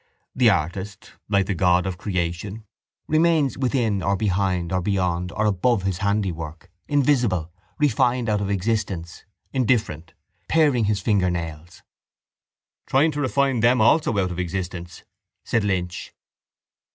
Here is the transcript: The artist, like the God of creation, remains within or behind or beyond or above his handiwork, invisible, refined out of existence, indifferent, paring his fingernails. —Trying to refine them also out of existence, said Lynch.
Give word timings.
The 0.35 0.49
artist, 0.49 1.13
like 1.29 1.45
the 1.45 1.53
God 1.53 1.85
of 1.85 1.99
creation, 1.99 2.65
remains 3.07 3.55
within 3.55 4.01
or 4.01 4.17
behind 4.17 4.73
or 4.73 4.81
beyond 4.81 5.31
or 5.33 5.45
above 5.45 5.83
his 5.83 5.99
handiwork, 5.99 6.71
invisible, 6.87 7.51
refined 7.77 8.27
out 8.27 8.41
of 8.41 8.49
existence, 8.49 9.25
indifferent, 9.53 10.15
paring 10.47 10.85
his 10.85 11.01
fingernails. 11.01 11.83
—Trying 12.87 13.11
to 13.11 13.21
refine 13.21 13.59
them 13.59 13.79
also 13.79 14.17
out 14.17 14.31
of 14.31 14.39
existence, 14.39 15.03
said 15.43 15.63
Lynch. 15.63 16.11